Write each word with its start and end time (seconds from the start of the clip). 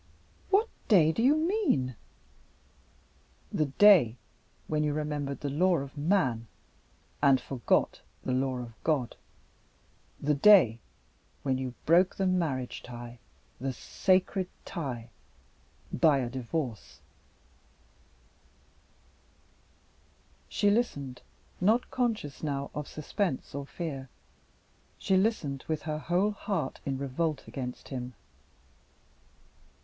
"What 0.49 0.67
day 0.87 1.11
do 1.11 1.21
you 1.21 1.35
mean?" 1.35 1.95
"The 3.51 3.67
day 3.67 4.17
when 4.65 4.83
you 4.83 4.93
remembered 4.93 5.41
the 5.41 5.49
law 5.51 5.77
of 5.77 5.95
man, 5.95 6.47
and 7.21 7.39
forgot 7.39 8.01
the 8.25 8.31
law 8.31 8.57
of 8.57 8.73
God; 8.83 9.15
the 10.19 10.33
day 10.33 10.79
when 11.43 11.59
you 11.59 11.75
broke 11.85 12.15
the 12.15 12.25
marriage 12.25 12.81
tie, 12.81 13.19
the 13.59 13.71
sacred 13.71 14.47
tie, 14.65 15.11
by 15.93 16.17
a 16.17 16.31
Divorce!" 16.31 16.99
She 20.49 20.71
listened 20.71 21.21
not 21.61 21.91
conscious 21.91 22.41
now 22.41 22.71
of 22.73 22.87
suspense 22.87 23.53
or 23.53 23.67
fear; 23.67 24.09
she 24.97 25.15
listened, 25.15 25.63
with 25.67 25.83
her 25.83 25.99
whole 25.99 26.31
heart 26.31 26.79
in 26.87 26.97
revolt 26.97 27.47
against 27.47 27.89
him. 27.89 28.15